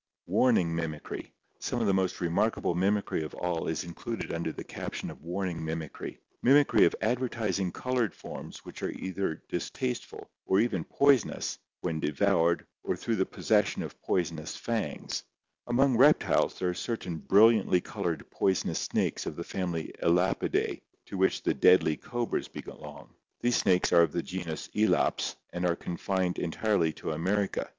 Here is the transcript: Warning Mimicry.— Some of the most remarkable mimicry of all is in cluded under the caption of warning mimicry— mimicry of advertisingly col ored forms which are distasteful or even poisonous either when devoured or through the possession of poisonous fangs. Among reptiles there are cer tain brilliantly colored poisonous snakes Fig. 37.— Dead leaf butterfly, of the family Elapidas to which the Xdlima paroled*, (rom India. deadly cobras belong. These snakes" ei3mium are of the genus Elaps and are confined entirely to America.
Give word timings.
Warning 0.25 0.73
Mimicry.— 0.75 1.31
Some 1.59 1.79
of 1.79 1.85
the 1.85 1.93
most 1.93 2.21
remarkable 2.21 2.73
mimicry 2.73 3.21
of 3.23 3.35
all 3.35 3.67
is 3.67 3.83
in 3.83 3.93
cluded 3.93 4.33
under 4.33 4.51
the 4.51 4.63
caption 4.63 5.11
of 5.11 5.21
warning 5.21 5.63
mimicry— 5.63 6.19
mimicry 6.41 6.85
of 6.85 6.95
advertisingly 7.03 7.71
col 7.71 7.97
ored 7.97 8.11
forms 8.15 8.65
which 8.65 8.81
are 8.81 9.35
distasteful 9.47 10.31
or 10.47 10.59
even 10.59 10.85
poisonous 10.85 11.53
either 11.59 11.67
when 11.81 11.99
devoured 11.99 12.65
or 12.83 12.95
through 12.95 13.17
the 13.17 13.27
possession 13.27 13.83
of 13.83 14.01
poisonous 14.01 14.55
fangs. 14.55 15.23
Among 15.67 15.95
reptiles 15.95 16.57
there 16.57 16.69
are 16.69 16.73
cer 16.73 16.97
tain 16.97 17.17
brilliantly 17.17 17.79
colored 17.81 18.27
poisonous 18.31 18.79
snakes 18.79 19.25
Fig. 19.25 19.33
37.— 19.33 19.35
Dead 19.35 19.35
leaf 19.35 19.43
butterfly, 19.43 19.65
of 19.65 19.71
the 19.71 19.87
family 19.87 19.93
Elapidas 20.01 20.81
to 21.05 21.17
which 21.19 21.43
the 21.43 21.53
Xdlima 21.53 21.61
paroled*, 21.61 21.63
(rom 21.63 21.69
India. 21.71 21.77
deadly 21.77 21.97
cobras 21.97 22.47
belong. 22.47 23.13
These 23.41 23.57
snakes" 23.57 23.91
ei3mium 23.91 23.97
are 23.97 24.01
of 24.01 24.11
the 24.13 24.23
genus 24.23 24.67
Elaps 24.73 25.35
and 25.53 25.63
are 25.63 25.75
confined 25.75 26.39
entirely 26.39 26.91
to 26.93 27.11
America. 27.11 27.69